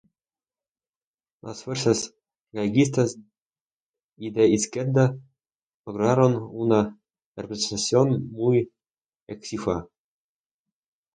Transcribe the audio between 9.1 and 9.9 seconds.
exigua.